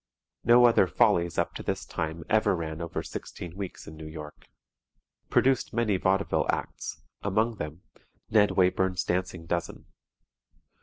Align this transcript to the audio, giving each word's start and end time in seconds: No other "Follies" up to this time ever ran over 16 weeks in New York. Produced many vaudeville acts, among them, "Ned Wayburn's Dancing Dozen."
No 0.43 0.65
other 0.65 0.87
"Follies" 0.87 1.37
up 1.37 1.53
to 1.53 1.61
this 1.61 1.85
time 1.85 2.23
ever 2.27 2.55
ran 2.55 2.81
over 2.81 3.03
16 3.03 3.55
weeks 3.55 3.85
in 3.85 3.95
New 3.95 4.07
York. 4.07 4.47
Produced 5.29 5.75
many 5.75 5.97
vaudeville 5.97 6.47
acts, 6.49 7.03
among 7.21 7.57
them, 7.57 7.83
"Ned 8.27 8.49
Wayburn's 8.53 9.03
Dancing 9.03 9.45
Dozen." 9.45 9.85